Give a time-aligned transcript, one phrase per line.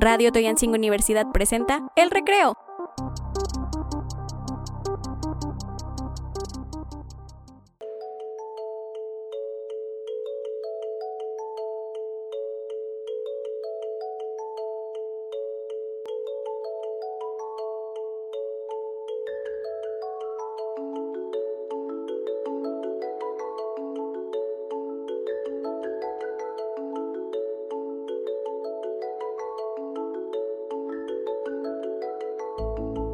[0.00, 2.67] Radio Toyancingo Universidad presenta El Recreo.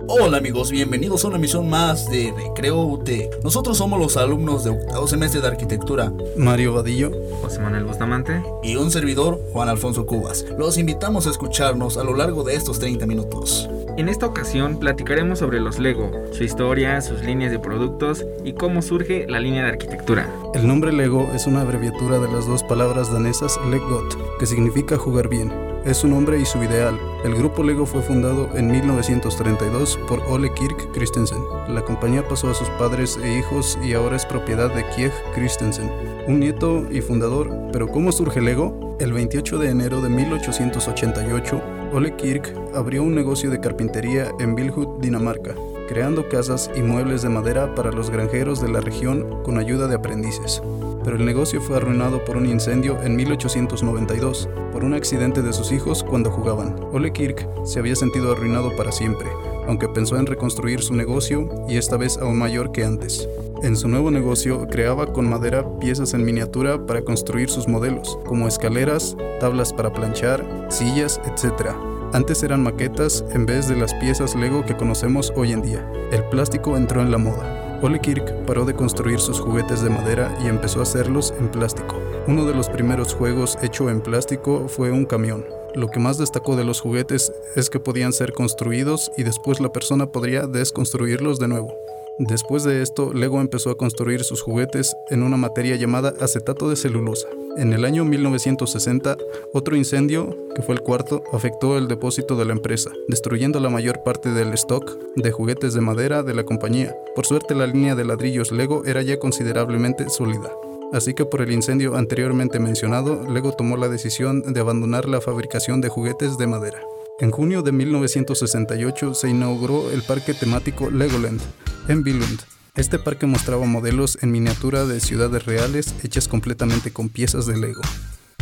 [0.06, 3.08] Hola amigos, bienvenidos a una emisión más de Recreo UT.
[3.42, 8.42] Nosotros somos los alumnos de octavo semestre de arquitectura, Mario Vadillo, José Manuel Bustamante.
[8.62, 10.44] y un servidor, Juan Alfonso Cubas.
[10.58, 13.68] Los invitamos a escucharnos a lo largo de estos 30 minutos.
[13.96, 18.82] En esta ocasión platicaremos sobre los Lego, su historia, sus líneas de productos y cómo
[18.82, 20.28] surge la línea de arquitectura.
[20.52, 25.28] El nombre Lego es una abreviatura de las dos palabras danesas Leggot, que significa jugar
[25.28, 25.52] bien.
[25.84, 26.98] Es su nombre y su ideal.
[27.24, 31.44] El grupo Lego fue fundado en 1932 por Ole Kirk Christensen.
[31.68, 35.88] La compañía pasó a sus padres e hijos y ahora es propiedad de Kieg Christensen,
[36.26, 37.50] un nieto y fundador.
[37.72, 38.96] Pero ¿cómo surge Lego?
[39.00, 41.60] El 28 de enero de 1888,
[41.92, 45.54] Ole Kirk abrió un negocio de carpintería en Bilhut, Dinamarca,
[45.88, 49.96] creando casas y muebles de madera para los granjeros de la región con ayuda de
[49.96, 50.62] aprendices.
[51.04, 55.72] Pero el negocio fue arruinado por un incendio en 1892, por un accidente de sus
[55.72, 56.76] hijos cuando jugaban.
[56.92, 59.28] Ole Kirk se había sentido arruinado para siempre,
[59.66, 63.28] aunque pensó en reconstruir su negocio y esta vez aún mayor que antes.
[63.62, 68.46] En su nuevo negocio creaba con madera piezas en miniatura para construir sus modelos, como
[68.46, 71.70] escaleras, tablas para planchar, sillas, etc.
[72.12, 75.90] Antes eran maquetas en vez de las piezas Lego que conocemos hoy en día.
[76.12, 77.78] El plástico entró en la moda.
[77.82, 82.00] Ole Kirk paró de construir sus juguetes de madera y empezó a hacerlos en plástico.
[82.26, 85.44] Uno de los primeros juegos hecho en plástico fue un camión.
[85.74, 89.72] Lo que más destacó de los juguetes es que podían ser construidos y después la
[89.72, 91.74] persona podría desconstruirlos de nuevo.
[92.18, 96.76] Después de esto, Lego empezó a construir sus juguetes en una materia llamada acetato de
[96.76, 97.26] celulosa.
[97.56, 99.16] En el año 1960,
[99.52, 104.04] otro incendio, que fue el cuarto, afectó el depósito de la empresa, destruyendo la mayor
[104.04, 106.96] parte del stock de juguetes de madera de la compañía.
[107.16, 110.52] Por suerte, la línea de ladrillos Lego era ya considerablemente sólida.
[110.94, 115.80] Así que por el incendio anteriormente mencionado, Lego tomó la decisión de abandonar la fabricación
[115.80, 116.78] de juguetes de madera.
[117.18, 121.40] En junio de 1968 se inauguró el parque temático Legoland
[121.88, 122.42] en Billund.
[122.76, 127.82] Este parque mostraba modelos en miniatura de ciudades reales hechas completamente con piezas de Lego.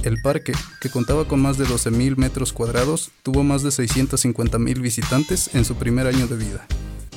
[0.03, 0.53] El parque,
[0.83, 5.77] que contaba con más de 12.000 metros cuadrados, tuvo más de 650.000 visitantes en su
[5.77, 6.67] primer año de vida.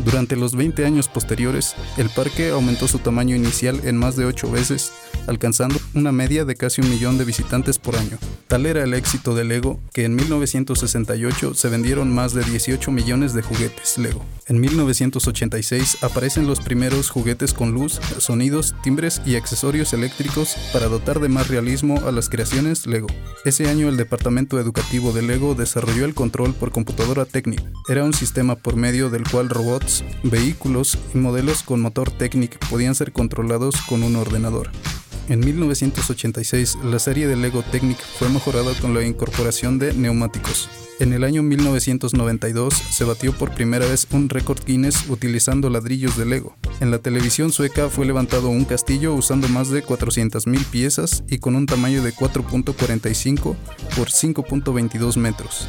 [0.04, 4.52] Durante los 20 años posteriores, el parque aumentó su tamaño inicial en más de 8
[4.52, 4.92] veces,
[5.26, 8.18] alcanzando una media de casi un millón de visitantes por año.
[8.48, 13.34] Tal era el éxito de Lego que en 1968 se vendieron más de 18 millones
[13.34, 14.26] de juguetes Lego.
[14.48, 21.20] En 1986 aparecen los primeros juguetes con luz, sonidos, timbres y accesorios eléctricos para dotar
[21.20, 23.08] de más realismo a las creaciones Lego.
[23.46, 27.64] Ese año el departamento educativo de Lego desarrolló el control por computadora técnica.
[27.88, 29.85] Era un sistema por medio del cual robots
[30.24, 34.72] vehículos y modelos con motor Technic podían ser controlados con un ordenador.
[35.28, 40.70] En 1986, la serie de Lego Technic fue mejorada con la incorporación de neumáticos.
[41.00, 46.26] En el año 1992 se batió por primera vez un récord Guinness utilizando ladrillos de
[46.26, 46.56] Lego.
[46.80, 51.56] En la televisión sueca fue levantado un castillo usando más de 400.000 piezas y con
[51.56, 53.56] un tamaño de 4.45
[53.98, 55.68] por 5.22 metros.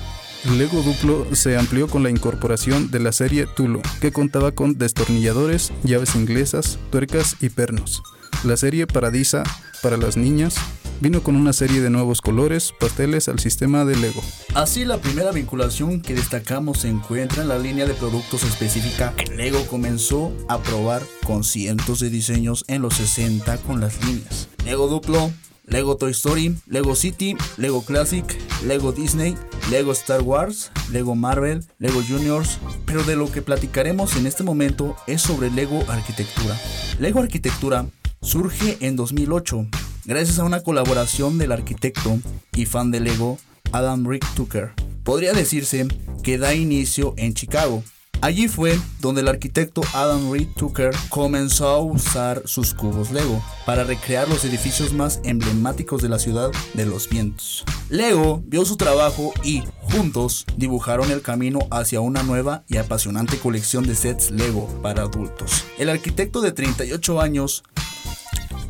[0.50, 5.72] Lego Duplo se amplió con la incorporación de la serie Tulo, que contaba con destornilladores,
[5.82, 8.02] llaves inglesas, tuercas y pernos.
[8.44, 9.42] La serie Paradisa,
[9.82, 10.54] para las niñas,
[11.00, 14.22] vino con una serie de nuevos colores, pasteles al sistema de Lego.
[14.54, 19.34] Así la primera vinculación que destacamos se encuentra en la línea de productos específica que
[19.34, 24.48] Lego comenzó a probar con cientos de diseños en los 60 con las líneas.
[24.64, 25.32] Lego Duplo,
[25.66, 28.24] Lego Toy Story, Lego City, Lego Classic,
[28.64, 29.36] Lego Disney,
[29.70, 34.96] Lego Star Wars, Lego Marvel, Lego Juniors, pero de lo que platicaremos en este momento
[35.06, 36.58] es sobre Lego Arquitectura.
[36.98, 37.86] Lego Arquitectura
[38.22, 39.66] surge en 2008
[40.04, 42.18] gracias a una colaboración del arquitecto
[42.52, 43.38] y fan de Lego
[43.72, 44.72] Adam Rick Tucker.
[45.04, 45.86] Podría decirse
[46.22, 47.84] que da inicio en Chicago.
[48.22, 53.84] Allí fue donde el arquitecto Adam Reed Tucker comenzó a usar sus cubos Lego para
[53.84, 57.64] recrear los edificios más emblemáticos de la ciudad de los vientos.
[57.88, 63.86] Lego vio su trabajo y, juntos, dibujaron el camino hacia una nueva y apasionante colección
[63.86, 65.64] de sets Lego para adultos.
[65.78, 67.64] El arquitecto de 38 años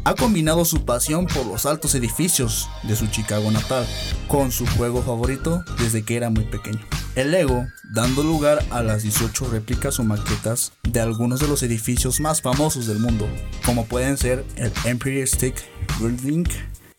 [0.06, 3.84] ha combinado su pasión por los altos edificios de su Chicago natal
[4.28, 6.78] con su juego favorito desde que era muy pequeño.
[7.16, 12.20] El Lego, dando lugar a las 18 réplicas o maquetas de algunos de los edificios
[12.20, 13.26] más famosos del mundo,
[13.64, 15.56] como pueden ser el Empire State
[15.98, 16.44] Building,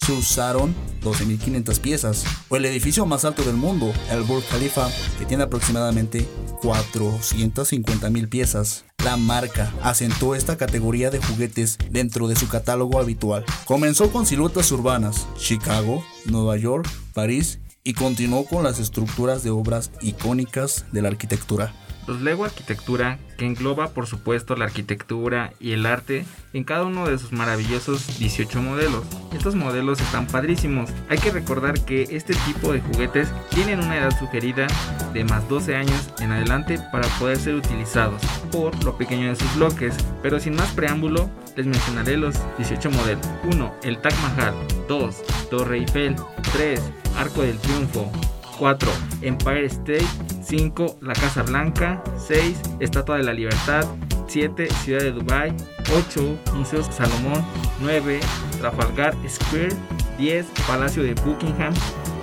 [0.05, 5.25] se usaron 12.500 piezas, o el edificio más alto del mundo, el Burj Khalifa, que
[5.25, 6.27] tiene aproximadamente
[6.61, 8.83] 450.000 piezas.
[9.07, 13.45] La marca acentuó esta categoría de juguetes dentro de su catálogo habitual.
[13.63, 19.91] Comenzó con siluetas urbanas, Chicago, Nueva York, París y continuó con las estructuras de obras
[20.01, 21.73] icónicas de la arquitectura.
[22.07, 27.05] Los Lego Arquitectura, que engloba por supuesto la arquitectura y el arte en cada uno
[27.05, 29.03] de sus maravillosos 18 modelos.
[29.33, 30.89] Estos modelos están padrísimos.
[31.09, 34.67] Hay que recordar que este tipo de juguetes tienen una edad sugerida
[35.13, 38.21] de más 12 años en adelante para poder ser utilizados
[38.51, 39.95] por lo pequeño de sus bloques.
[40.23, 43.27] Pero sin más preámbulo, les mencionaré los 18 modelos.
[43.43, 43.75] 1.
[43.83, 44.55] El Taj Mahal.
[44.87, 45.15] 2.
[45.49, 46.15] Torre Eiffel.
[46.53, 46.81] 3.
[47.17, 48.09] Arco del Triunfo.
[48.57, 48.91] 4.
[49.21, 50.05] Empire State.
[50.43, 50.99] 5.
[51.01, 52.03] La Casa Blanca.
[52.27, 52.59] 6.
[52.79, 53.85] Estatua de la Libertad.
[54.27, 54.67] 7.
[54.83, 55.53] Ciudad de Dubai.
[55.95, 56.37] 8.
[56.53, 57.43] Museo Salomón.
[57.81, 58.19] 9.
[58.59, 59.69] Trafalgar Square.
[60.17, 60.45] 10.
[60.67, 61.73] Palacio de Buckingham.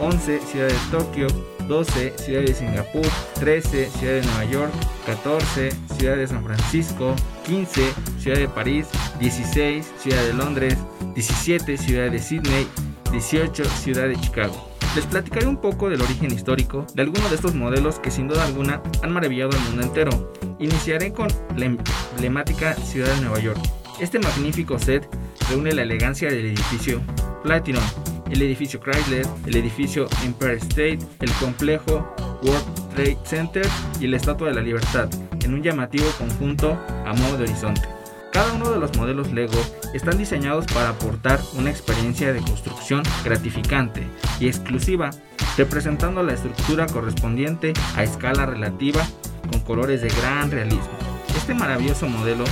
[0.01, 0.41] 11.
[0.41, 1.27] Ciudad de Tokio.
[1.69, 2.13] 12.
[2.19, 3.07] Ciudad de Singapur.
[3.35, 3.91] 13.
[3.91, 4.73] Ciudad de Nueva York.
[5.07, 5.71] 14.
[5.97, 7.15] Ciudad de San Francisco.
[7.47, 7.93] 15.
[8.19, 8.87] Ciudad de París.
[9.21, 9.93] 16.
[9.99, 10.77] Ciudad de Londres.
[11.15, 11.77] 17.
[11.77, 12.67] Ciudad de Sydney.
[13.13, 13.65] 18.
[13.65, 14.74] Ciudad de Chicago.
[14.95, 18.45] Les platicaré un poco del origen histórico de algunos de estos modelos que sin duda
[18.45, 20.33] alguna han maravillado al mundo entero.
[20.61, 21.27] Iniciaré con
[21.57, 23.59] la emblemática ciudad de Nueva York.
[23.99, 25.09] Este magnífico set
[25.51, 27.01] reúne la elegancia del edificio
[27.43, 27.83] Platinum,
[28.31, 33.67] el edificio Chrysler, el edificio Empire State, el complejo World Trade Center
[34.01, 35.09] y la Estatua de la Libertad,
[35.43, 37.83] en un llamativo conjunto a modo de horizonte.
[38.33, 39.61] Cada uno de los modelos Lego
[39.95, 44.03] están diseñados para aportar una experiencia de construcción gratificante
[44.41, 45.11] y exclusiva,
[45.57, 49.07] representando la estructura correspondiente a escala relativa
[49.51, 50.99] con colores de gran realismo.
[51.37, 52.45] Este maravilloso modelo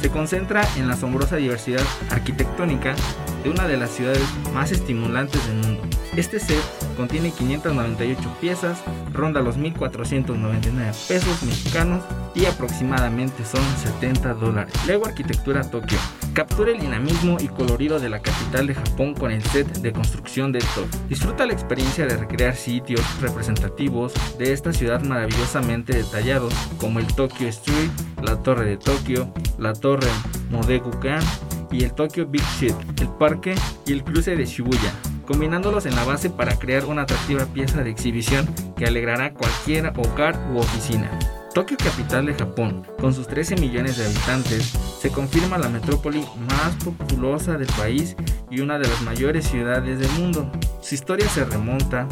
[0.00, 2.94] se concentra en la asombrosa diversidad arquitectónica
[3.42, 4.22] de una de las ciudades
[4.52, 5.82] más estimulantes del mundo.
[6.16, 6.62] Este set
[6.96, 12.04] contiene 598 piezas, ronda los 1.499 pesos mexicanos
[12.34, 14.74] y aproximadamente son 70 dólares.
[14.86, 15.98] Lego Arquitectura Tokio.
[16.34, 20.52] Captura el dinamismo y colorido de la capital de Japón con el set de construcción
[20.52, 21.00] de Tokio.
[21.08, 27.48] Disfruta la experiencia de recrear sitios representativos de esta ciudad maravillosamente detallados como el Tokyo
[27.48, 27.90] Street,
[28.22, 30.08] la Torre de Tokio, la Torre
[30.50, 31.22] Modekukan
[31.72, 33.54] y el Tokyo Big Shit, el parque
[33.86, 34.92] y el cruce de Shibuya,
[35.26, 38.46] combinándolos en la base para crear una atractiva pieza de exhibición
[38.76, 41.10] que alegrará cualquier hogar u oficina.
[41.54, 46.74] Tokio, capital de Japón, con sus 13 millones de habitantes, se confirma la metrópoli más
[46.82, 48.16] populosa del país
[48.50, 50.50] y una de las mayores ciudades del mundo.
[50.80, 52.08] Su historia se remonta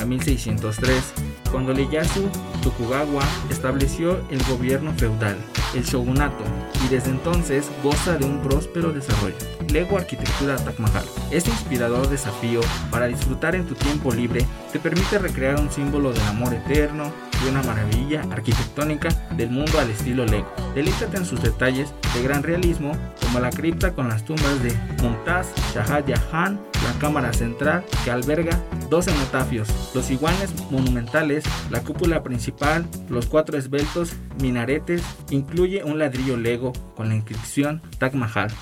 [0.00, 1.12] a 1603,
[1.52, 2.28] cuando Ieyasu
[2.62, 5.36] Tokugawa estableció el gobierno feudal,
[5.74, 6.42] el shogunato,
[6.84, 9.36] y desde entonces goza de un próspero desarrollo.
[9.68, 11.04] Lego Arquitectura Taj Mahal.
[11.30, 12.60] Este inspirador desafío
[12.90, 17.12] para disfrutar en tu tiempo libre te permite recrear un símbolo del amor eterno
[17.44, 20.48] y una maravilla arquitectónica del mundo al estilo Lego.
[20.74, 24.72] Delíctate en sus detalles de gran realismo, como la cripta con las tumbas de
[25.02, 32.22] Mumtaz, Shah Jahan, la cámara central que alberga 12 metafios, los iguanes monumentales, la cúpula
[32.22, 38.52] principal, los cuatro esbeltos minaretes, incluye un ladrillo Lego con la inscripción Taj Mahal,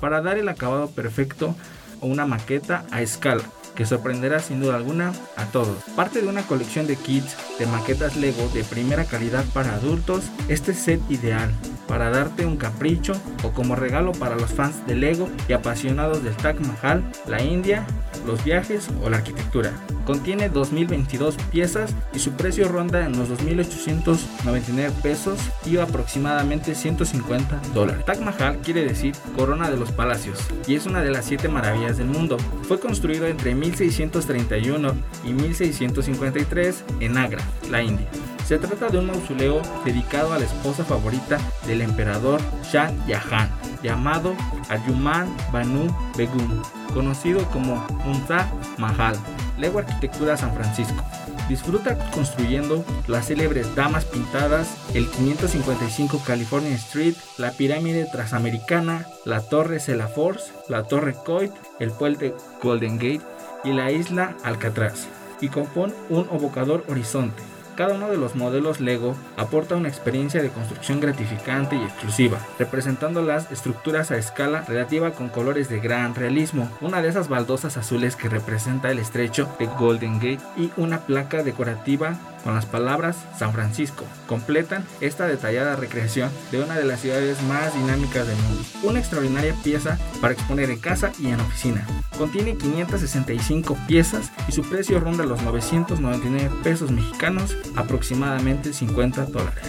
[0.00, 1.56] para dar el acabado perfecto
[2.00, 3.42] o una maqueta a escala
[3.74, 5.82] que sorprenderá sin duda alguna a todos.
[5.96, 10.74] Parte de una colección de kits de maquetas Lego de primera calidad para adultos, este
[10.74, 11.50] set ideal
[11.90, 16.36] para darte un capricho o como regalo para los fans de Lego y apasionados del
[16.36, 17.84] Taj Mahal, la India,
[18.26, 19.72] los viajes o la arquitectura.
[20.04, 28.04] Contiene 2022 piezas y su precio ronda en los 2.899 pesos y aproximadamente 150 dólares.
[28.04, 31.98] Taj Mahal quiere decir corona de los palacios y es una de las siete maravillas
[31.98, 32.36] del mundo.
[32.62, 34.92] Fue construido entre 1631
[35.24, 38.08] y 1653 en Agra, la India.
[38.46, 43.48] Se trata de un mausoleo dedicado a la esposa favorita del emperador Shah Jahan,
[43.82, 44.34] llamado
[44.68, 46.62] Ayuman Banu Begum,
[46.94, 48.46] conocido como Mumtaz
[48.78, 49.16] Mahal.
[49.58, 51.04] Lego Arquitectura San Francisco.
[51.48, 59.80] Disfruta construyendo las célebres damas pintadas, el 555 California Street, la pirámide transamericana, la torre
[59.80, 63.22] Force, la torre Coit, el puente Golden Gate
[63.64, 65.08] y la isla Alcatraz.
[65.40, 67.42] Y compone un evocador horizonte
[67.80, 73.22] Cada uno de los modelos Lego aporta una experiencia de construcción gratificante y exclusiva, representando
[73.22, 78.16] las estructuras a escala relativa con colores de gran realismo, una de esas baldosas azules
[78.16, 83.52] que representa el estrecho de Golden Gate y una placa decorativa con las palabras San
[83.52, 84.04] Francisco.
[84.26, 88.62] Completan esta detallada recreación de una de las ciudades más dinámicas del mundo.
[88.82, 91.86] Una extraordinaria pieza para exponer en casa y en oficina.
[92.16, 99.64] Contiene 565 piezas y su precio ronda los 999 pesos mexicanos, aproximadamente 50 dólares.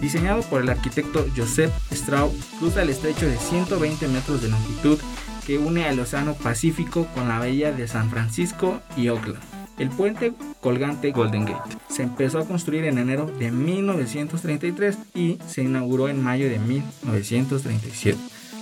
[0.00, 4.98] Diseñado por el arquitecto Joseph Straub, cruza el estrecho de 120 metros de longitud
[5.46, 9.42] que une al Océano Pacífico con la bahía de San Francisco y Oakland.
[9.78, 15.62] El puente colgante Golden Gate se empezó a construir en enero de 1933 y se
[15.62, 18.18] inauguró en mayo de 1937.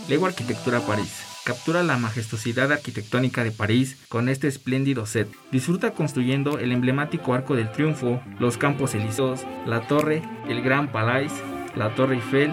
[0.08, 5.28] Lego Arquitectura París captura la majestuosidad arquitectónica de París con este espléndido set.
[5.52, 11.32] Disfruta construyendo el emblemático Arco del Triunfo, los Campos Elíseos, la Torre, el Gran Palais,
[11.76, 12.52] la Torre Eiffel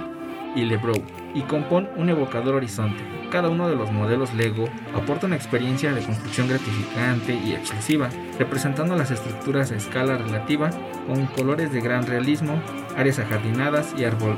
[0.56, 3.04] y Le Brou, y compone un evocador horizonte.
[3.32, 8.96] Cada uno de los modelos Lego aporta una experiencia de construcción gratificante y exclusiva, representando
[8.96, 10.70] las estructuras a escala relativa
[11.08, 12.62] con colores de gran realismo,
[12.96, 14.38] áreas ajardinadas y árbol,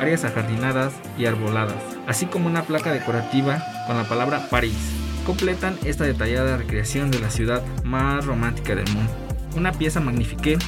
[0.00, 1.76] áreas ajardinadas y arboladas,
[2.06, 4.76] así como una placa decorativa con la palabra París.
[5.26, 9.12] Completan esta detallada recreación de la ciudad más romántica del mundo.
[9.56, 10.58] Una pieza magnifique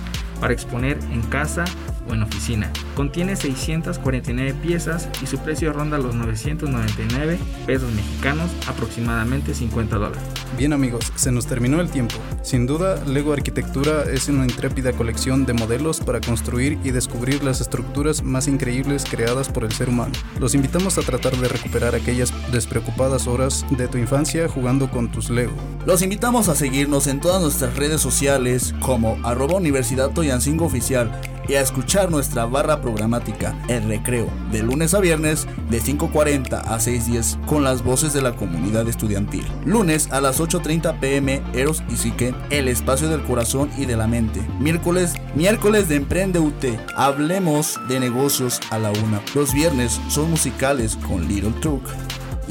[0.40, 1.64] para exponer en casa
[2.10, 2.70] o en oficina.
[2.94, 10.22] Contiene 649 piezas y su precio ronda los 999 pesos mexicanos, aproximadamente 50 dólares.
[10.58, 12.16] Bien amigos, se nos terminó el tiempo.
[12.42, 17.60] Sin duda, Lego Arquitectura es una intrépida colección de modelos para construir y descubrir las
[17.60, 20.12] estructuras más increíbles creadas por el ser humano.
[20.38, 25.30] Los invitamos a tratar de recuperar aquellas despreocupadas horas de tu infancia jugando con tus
[25.30, 25.52] Lego.
[25.86, 31.10] Los invitamos a seguirnos en todas nuestras redes sociales como arroba Universidad Toyancingo Oficial
[31.50, 36.78] y a escuchar nuestra barra programática El Recreo de lunes a viernes de 5.40 a
[36.78, 39.44] 6.10 con las voces de la comunidad estudiantil.
[39.64, 44.06] Lunes a las 8.30 pm Eros y Sique, el espacio del corazón y de la
[44.06, 44.40] mente.
[44.60, 46.64] Miércoles, miércoles de Emprende UT,
[46.94, 49.20] hablemos de negocios a la una.
[49.34, 51.82] Los viernes son musicales con Little Truck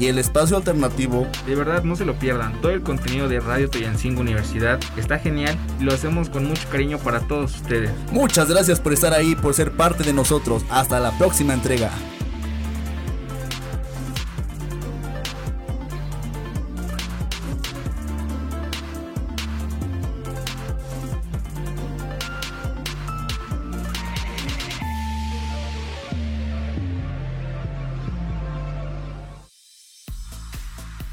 [0.00, 1.26] y el espacio alternativo.
[1.46, 5.56] De verdad no se lo pierdan, todo el contenido de Radio Toyancingo Universidad está genial
[5.78, 7.90] y lo hacemos con mucho cariño para todos ustedes.
[8.10, 10.64] Muchas gracias por estar ahí, por ser parte de nosotros.
[10.70, 11.90] Hasta la próxima entrega.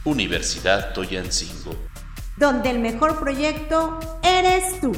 [0.07, 1.75] Universidad Toyancingo.
[2.37, 4.93] Donde el mejor proyecto eres tú.